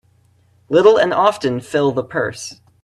Little 0.67 0.97
and 0.97 1.13
often 1.13 1.59
fill 1.59 1.91
the 1.91 2.03
purse. 2.03 2.59